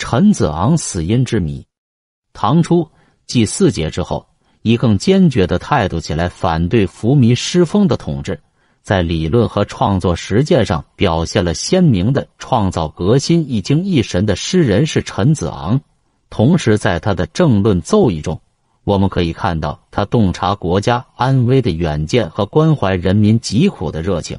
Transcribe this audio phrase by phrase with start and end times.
[0.00, 1.66] 陈子昂死因之谜。
[2.32, 2.88] 唐初
[3.26, 4.26] 继四杰之后，
[4.62, 8.40] 以更坚决的态度起来反对浮靡诗风的统治，
[8.82, 15.78] 在理论和创作实践上表现了鲜明的创造革新、一精一神的诗人是陈子昂。
[16.30, 18.40] 同时，在他的政论奏议中，
[18.84, 24.38] 我们可以看到他洞察国家安危的远见和关怀人民疾苦的热情。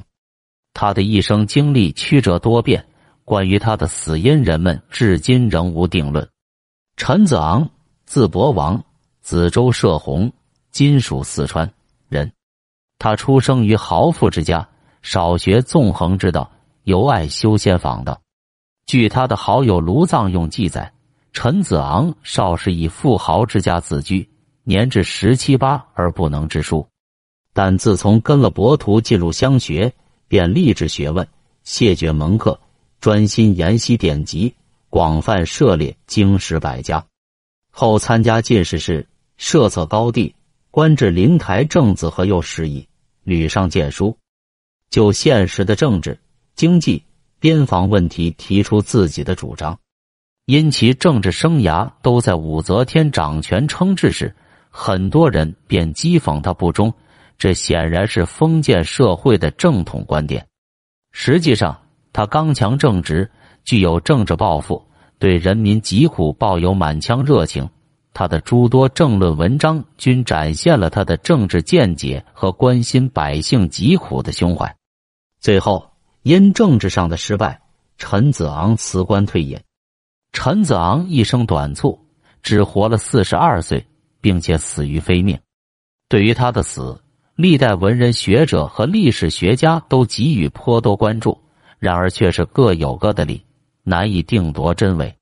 [0.74, 2.84] 他的一生经历曲折多变，
[3.32, 6.28] 关于他的死因，人们至今仍无定论。
[6.98, 7.66] 陈子昂，
[8.04, 8.84] 字伯王，
[9.24, 10.30] 梓州射洪
[10.70, 11.72] （今属四川）
[12.10, 12.30] 人。
[12.98, 14.68] 他出生于豪富之家，
[15.00, 16.52] 少学纵横之道，
[16.84, 18.20] 尤爱修仙访道。
[18.84, 20.92] 据他的好友卢藏用记载。
[21.32, 24.28] 陈子昂少时以富豪之家自居，
[24.62, 26.86] 年至十七八而不能知书，
[27.54, 29.90] 但自从跟了博徒进入乡学，
[30.28, 31.26] 便立志学问，
[31.64, 32.60] 谢绝门客，
[33.02, 34.54] 专心研习典籍，
[34.88, 37.04] 广泛涉猎经史百家。
[37.68, 40.32] 后参加进士试，设策高第，
[40.70, 42.86] 官至临台正子和右侍役，
[43.24, 44.16] 屡上谏书，
[44.88, 46.16] 就现实的政治、
[46.54, 47.02] 经济、
[47.40, 49.76] 边防问题提出自己的主张。
[50.44, 54.32] 因其政治生涯都在武则天掌权称制时，
[54.70, 56.94] 很多人便讥讽他不忠。
[57.36, 60.46] 这显然是封建社会的正统观点。
[61.10, 61.81] 实际上，
[62.12, 63.30] 他刚强正直，
[63.64, 64.84] 具有政治抱负，
[65.18, 67.68] 对人民疾苦抱有满腔热情。
[68.14, 74.76] 他的诸多政论文章均展现了他的政治见解和关心百姓疾苦的胸怀。
[75.40, 75.90] 最后，
[76.22, 77.62] 因政治上的失败，
[77.96, 79.58] 陈子昂辞官退隐。
[80.32, 81.98] 陈子昂一生短促，
[82.42, 83.86] 只活了四十二岁，
[84.20, 85.38] 并且死于非命。
[86.08, 87.00] 对于他的死，
[87.34, 91.38] 历代文人学者和历史学家都给予颇多关注，
[91.82, 93.44] 然而却是各有各的理，
[93.82, 95.12] 难以定夺真伪。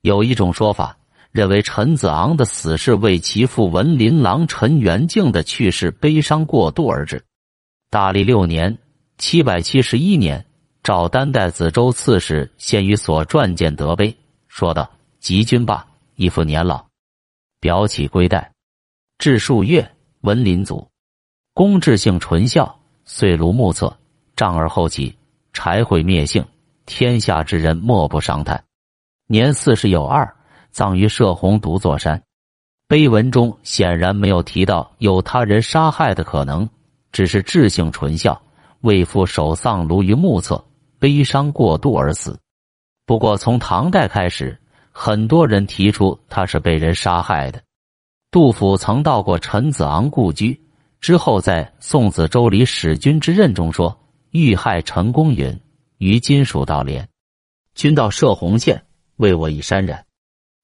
[0.00, 0.98] 有一种说法
[1.30, 7.24] 认为，陈子昂的死是为其父文林郎陈元敬的去世悲伤过度而致。
[7.88, 8.76] 大历六年
[9.16, 10.44] （七百七十一年），
[10.82, 14.12] 赵丹代子州刺史先于所撰见德碑。
[14.48, 15.86] 说道：“吉君罢，
[16.16, 16.84] 一父年老，
[17.60, 18.50] 表起归代，
[19.18, 19.88] 至数月，
[20.22, 20.84] 文林祖，
[21.54, 23.96] 公志性纯孝，岁庐目测，
[24.34, 25.16] 丈而后起，
[25.52, 26.44] 柴毁灭性，
[26.86, 28.64] 天下之人莫不伤叹。
[29.26, 30.34] 年四十有二，
[30.70, 32.22] 葬于射洪独坐山。
[32.88, 36.68] 碑文中显然没有提到有他人杀害的可能，
[37.10, 38.40] 只是智性纯孝，
[38.80, 40.62] 为父守丧庐于目测，
[40.98, 42.38] 悲伤过度而死。”
[43.06, 44.58] 不过，从唐代开始，
[44.90, 47.60] 很多人提出他是被人杀害的。
[48.30, 50.58] 杜甫曾到过陈子昂故居，
[51.00, 53.98] 之后在《宋子周礼使君之任》中说
[54.32, 55.60] ：“遇害陈公允，
[55.98, 57.08] 于今蜀道连，
[57.74, 58.82] 君到射洪县，
[59.16, 60.04] 为我以山染。”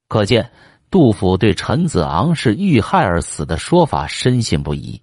[0.09, 0.51] 可见，
[0.91, 5.03] 杜甫对陈子昂是遇害而死的说法深信不疑。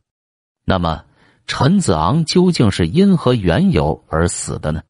[0.66, 1.04] 那么，
[1.46, 4.82] 陈子昂究竟是因何缘由而死的呢？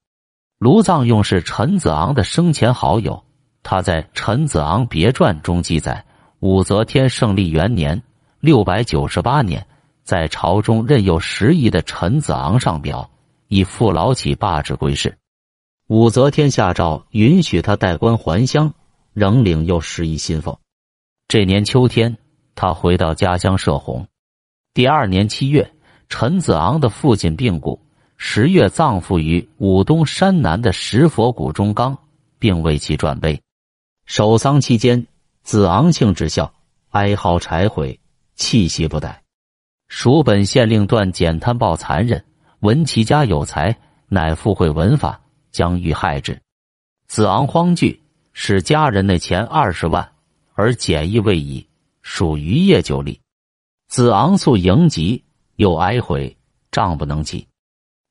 [0.57, 3.25] 卢藏用是陈子昂的生前好友，
[3.61, 6.05] 他在《陈子昂别传》中记载：
[6.39, 8.01] 武则天胜利元年
[8.39, 9.67] （六百九十八年），
[10.05, 13.11] 在朝中任有时宜的陈子昂上表，
[13.47, 15.17] 以父老起罢职归世。
[15.87, 18.73] 武则天下诏允许他代官还乡，
[19.13, 20.59] 仍领有时宜薪俸。
[21.27, 22.17] 这年秋天，
[22.55, 24.07] 他回到家乡射洪。
[24.73, 25.71] 第二年七月，
[26.09, 27.79] 陈子昂的父亲病故。
[28.17, 31.97] 十月葬父于武东山南的石佛谷中冈，
[32.39, 33.41] 并为其撰碑。
[34.05, 35.05] 守丧期间，
[35.43, 36.53] 子昂性之孝，
[36.91, 37.99] 哀号柴毁，
[38.35, 39.21] 气息不逮。
[39.89, 42.23] 蜀本县令段简贪暴残忍，
[42.65, 43.77] 闻其家有才，
[44.07, 45.21] 乃附会文法，
[45.51, 46.41] 将欲害之。
[47.07, 48.01] 子昂慌惧，
[48.33, 50.13] 使家人内钱二十万，
[50.55, 51.67] 而简易未已，
[52.01, 53.21] 属余业就立。
[53.87, 55.23] 子昂素迎疾，
[55.57, 56.35] 又哀悔，
[56.71, 57.47] 杖不能起。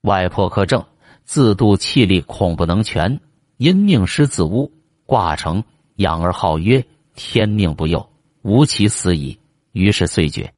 [0.02, 0.86] 外破克正，
[1.24, 3.20] 自度气力恐不能全，
[3.56, 4.70] 因命师自污，
[5.04, 5.64] 挂成
[5.96, 6.86] 养而号曰
[7.16, 8.08] ：“天命不佑，
[8.42, 9.36] 无其死矣。”
[9.72, 10.54] 于是遂绝，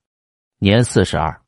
[0.58, 1.40] 年四十二。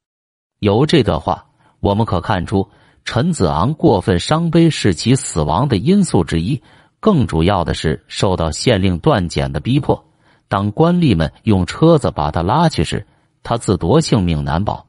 [0.61, 1.48] 由这段话，
[1.81, 2.69] 我们可看出
[3.05, 6.63] 陈子昂过分伤悲是其死亡的因素之一。
[7.01, 10.05] 更主要的是受到县令段简的逼迫。
[10.49, 13.07] 当官吏们用车子把他拉去时，
[13.43, 14.89] 他自夺性命难保，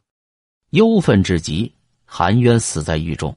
[0.72, 1.74] 忧愤至极。
[2.12, 3.36] 含冤死在狱中。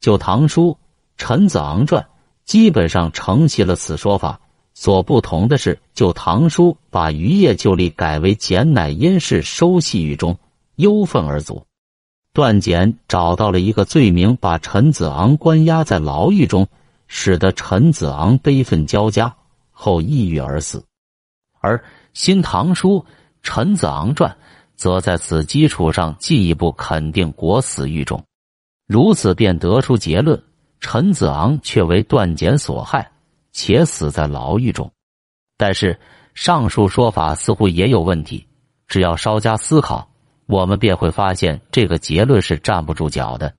[0.00, 0.70] 就《唐书·
[1.16, 2.00] 陈子昂传》，
[2.44, 4.40] 基本上承袭了此说法。
[4.74, 10.38] 所不同的是，就《唐书》把余业就立改为简乃因事收系狱中，
[10.76, 11.66] 忧愤而卒。
[12.36, 16.68] 段简找到了一个罪名，把陈子昂关押在牢狱中，
[17.06, 19.34] 使得陈子昂悲愤交加，
[19.70, 20.84] 后抑郁而死。
[21.60, 21.78] 而
[22.12, 22.98] 《新唐书·
[23.42, 24.30] 陈子昂传》
[24.74, 28.22] 则在此基础上进一步肯定国死狱中，
[28.86, 30.42] 如此便得出结论：
[30.78, 33.12] 陈子昂却为段简所害，
[33.50, 34.92] 且死在牢狱中。
[35.56, 35.98] 但是
[36.34, 38.46] 上述说法似乎也有问题，
[38.88, 40.10] 只要稍加思考，
[40.46, 43.54] 我们便会发现这个结论是站不住脚的。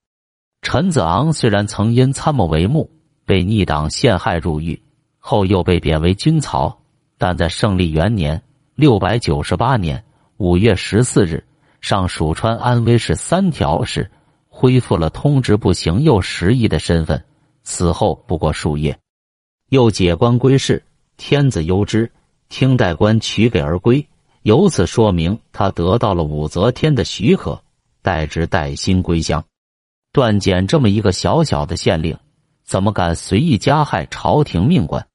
[0.62, 2.89] 陈子昂虽然曾因参谋帷幕
[3.25, 4.81] 被逆党陷害入狱，
[5.19, 6.80] 后又被贬为军曹，
[7.18, 8.42] 但在胜利元年
[8.75, 10.04] （六百九十八年）
[10.38, 11.45] 五月十四日，
[11.81, 14.10] 上蜀川安徽市三条时，
[14.50, 17.24] 恢复了通直部行右十义的身份。
[17.63, 18.98] 此后不过数月，
[19.69, 20.83] 又解官归市。
[21.18, 22.12] 天子忧之，
[22.48, 24.07] 听代官取给而归，
[24.44, 27.62] 由此说明他得到了武则天的许可，
[28.01, 29.44] 代之带薪归乡。
[30.13, 32.18] 段简这么一个小小的县令，
[32.63, 35.06] 怎么敢随意加害朝廷命官？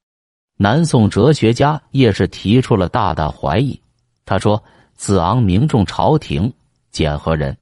[0.59, 3.81] 南宋哲学家叶氏提出了大胆怀疑。
[4.25, 4.63] 他说
[4.95, 6.53] ：“子昂名重朝廷，
[6.93, 7.57] 简何人？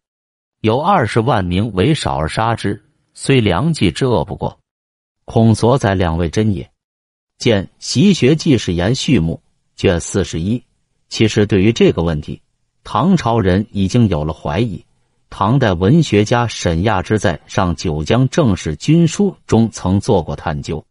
[0.61, 2.85] 有二十万名为少而杀之，
[3.15, 4.59] 虽良计之恶不过，
[5.25, 6.71] 恐所载两位真也。”
[7.39, 9.41] 见《习学纪事言序目》
[9.81, 10.63] 卷四十一。
[11.11, 12.41] 其实，对于这个问题，
[12.83, 14.83] 唐朝人已经有了怀疑。
[15.29, 20.83] 唐代文学家沈亚之在《上九江正史军书》中曾做过探究。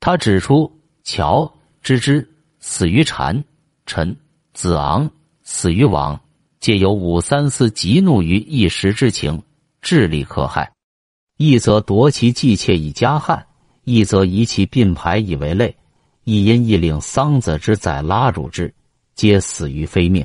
[0.00, 0.72] 他指出，
[1.04, 1.52] 乔
[1.82, 2.26] 知之
[2.60, 3.44] 死于禅，
[3.84, 4.16] 陈
[4.54, 5.10] 子昂
[5.42, 6.18] 死于王，
[6.60, 9.42] 皆有武三思极怒于一时之情，
[9.82, 10.72] 智力可害。
[11.36, 13.44] 一则夺其妓妾以加害。
[13.84, 15.74] 一则以其并排以为累，
[16.24, 18.74] 一因一领桑子之宰拉汝之，
[19.18, 20.24] 皆死于非命。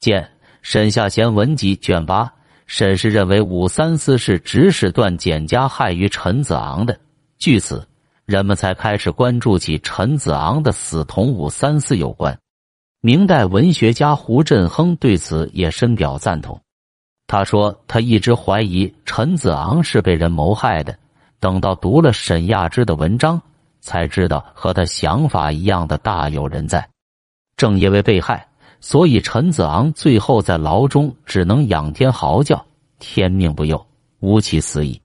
[0.00, 0.22] 见
[0.62, 2.32] 《沈下贤文集》卷八。
[2.66, 6.98] 沈氏认为武三思是指使段简加害于陈子昂的，
[7.38, 7.86] 据此，
[8.24, 12.36] 人们才开始关注起陈子昂的死同武三思有关。
[13.02, 16.58] 明代文学家胡振亨对此也深表赞同。
[17.26, 20.98] 他说：“他一直怀疑陈子昂是被人谋害的。”
[21.38, 23.40] 等到读了沈亚之的文章，
[23.80, 26.88] 才知道和他想法一样的大有人在。
[27.56, 28.48] 正因为被害，
[28.80, 32.66] 所以陈子昂最后在牢中只能仰天嚎叫
[33.00, 33.86] ：“天命不佑，
[34.20, 35.00] 吾其死矣。”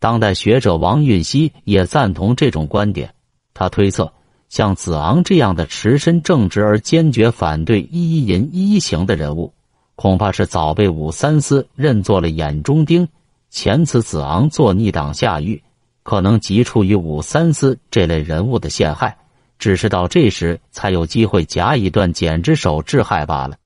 [0.00, 3.14] 当代学者王运熙也赞同这种观点。
[3.54, 4.12] 他推测，
[4.48, 9.52] 像子昂这样的持身正直而坚决反对一一淫一一行的人物，
[9.96, 13.08] 恐怕是早被武三思认作了眼中钉。
[13.50, 15.62] 前此子昂做逆党下狱，
[16.02, 19.16] 可能即出于武三思这类人物的陷害，
[19.58, 23.56] 只是到这时才有机会夹以断简之手致害罢了。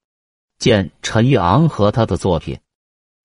[0.59, 2.59] 见陈玉昂和他的作品，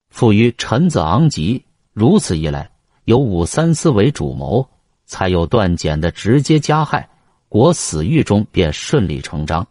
[0.10, 1.64] 赋于陈子昂集。
[1.94, 2.70] 如此一来，
[3.06, 4.68] 有武三思为主谋，
[5.06, 7.10] 才有断简的直接加害，
[7.50, 9.66] 国死狱中便顺理成章。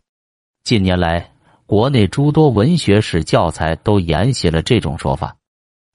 [0.65, 1.33] 近年来，
[1.67, 5.37] 国内诸多文学史教材都沿袭了这种说法。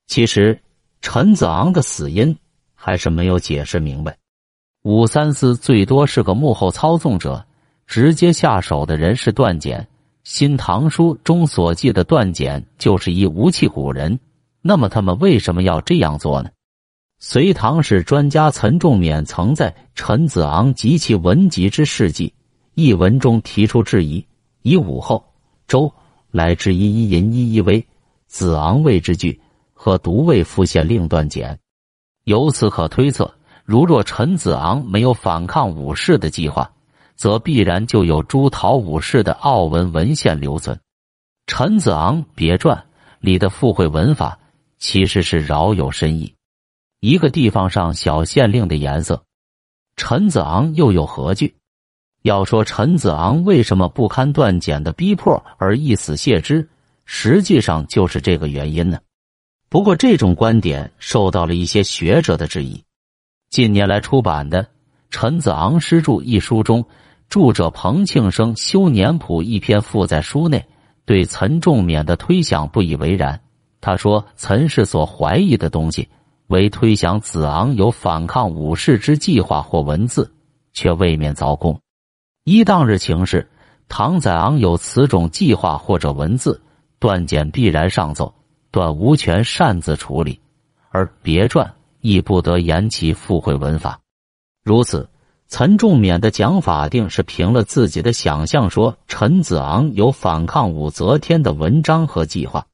[0.07, 0.61] 其实。
[1.03, 2.37] 陈子昂的死因
[2.75, 4.15] 还是没有解释明白。
[4.83, 7.45] 武三思最多是个幕后操纵者，
[7.85, 9.81] 直接下手的人是段简。
[10.23, 14.19] 《新唐书》中所记的段简就是一无器古人，
[14.61, 16.49] 那么他们为什么要这样做呢？
[17.19, 22.27] 隋唐史专家岑仲勉曾在《陈子昂及其文集之事迹》
[22.73, 24.25] 一文中提出质疑：
[24.63, 25.23] 以武后
[25.67, 25.91] 周
[26.31, 27.85] 来之一一淫一一威，
[28.27, 29.39] 子昂谓之句。
[29.73, 31.57] 和独为复县令段简，
[32.25, 36.71] 由此可推测，如若陈子昂没有反抗武士的计划，
[37.15, 40.75] 则必然就有朱陶武士的奥文文献留存。
[41.47, 42.77] 《陈子昂别传》
[43.19, 44.39] 里的附会文法
[44.79, 46.33] 其实是饶有深意。
[46.99, 49.23] 一个地方上小县令的颜色，
[49.95, 51.55] 陈子昂又有何惧？
[52.23, 56.69] 要说陈子昂为什么不堪段简的逼迫而一死谢之，
[57.05, 58.99] 实际上就是这个原因呢。
[59.69, 62.83] 不过，这种观点受到了一些学者的质疑。
[63.51, 64.63] 近年来出版的
[65.09, 66.85] 《陈子昂诗注》一书中，
[67.27, 70.65] 著者彭庆生修年谱一篇附在书内，
[71.03, 73.41] 对岑仲勉的推想不以为然。
[73.81, 76.07] 他说：“岑氏所怀疑的东西，
[76.47, 80.31] 为推想子昂有反抗武士之计划或文字，
[80.71, 81.77] 却未免凿空。
[82.45, 83.51] 依当日情势，
[83.89, 86.61] 唐载昂有此种计划或者文字，
[86.99, 88.33] 断简必然上奏。”
[88.71, 90.39] 段无权擅自处理，
[90.91, 93.99] 而别传亦不得言其附会文法。
[94.63, 95.09] 如此，
[95.47, 102.65] 岑仲勉的讲法定是凭了自己的想象，说陈子昂有反抗武则天的文章和计划。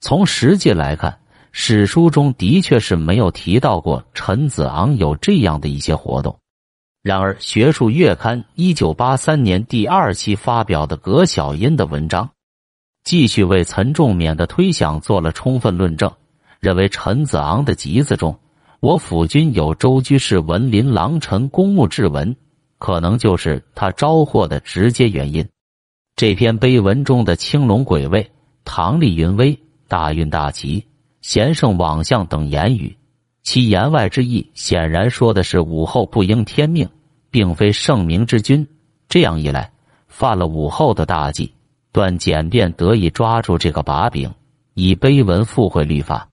[0.00, 1.18] 从实际来看，
[1.52, 6.38] 史书中的确是没有提到过陈子昂有这样的一些活动。
[7.02, 12.28] 然而，《学术月刊》一九八三年第二期发表的葛小音的文章，
[13.04, 16.12] 继续为岑仲勉的推想做了充分论证，
[16.58, 18.38] 认为陈子昂的集子中
[18.80, 22.36] “我府君有周居士文林郎臣公墓志文”，
[22.78, 25.48] 可能就是他招祸的直接原因。
[26.16, 28.30] 这篇碑文中的青龙鬼位、
[28.64, 29.58] 唐丽云威、
[29.88, 30.86] 大运大吉、
[31.20, 32.96] 贤圣往相等言语，
[33.42, 36.88] 其言外之意显然说的是武后不应天命。
[37.30, 38.66] 并非圣明之君，
[39.06, 39.70] 这样一来，
[40.08, 41.52] 犯了武后的大忌。
[41.92, 44.32] 段简便得以抓住这个把柄，
[44.74, 46.27] 以碑文附会律法。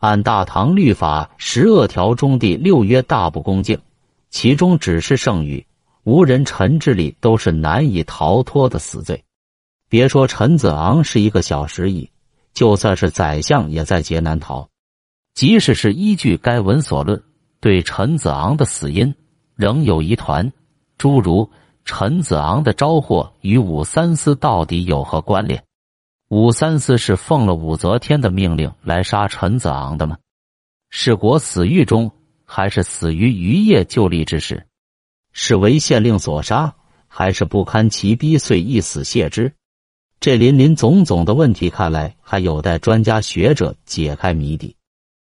[0.00, 3.78] 按大唐律法十恶条中第六曰大不恭敬，
[4.30, 5.66] 其中只是圣语，
[6.04, 9.22] 无人臣之礼都是难以逃脱的死罪。
[9.90, 12.10] 别说陈子昂是一个小时矣，
[12.54, 14.66] 就算是宰相也在劫难逃。
[15.34, 17.22] 即使是依据该文所论，
[17.60, 19.14] 对陈子昂的死因。
[19.54, 20.50] 仍有疑团，
[20.96, 21.50] 诸如
[21.84, 25.62] 陈子昂的招祸与武三思到底有何关联？
[26.30, 30.16] 武三思是奉了武则天的命令来杀陈子昂的吗？
[30.88, 32.12] 是国死狱中，
[32.44, 34.64] 还是死于渔业就立之时？
[35.32, 36.72] 是为县令所杀，
[37.08, 39.52] 还是不堪其逼遂一死谢之？
[40.20, 44.76] 这林林总总的问题，看来还有待专家学者解开谜底。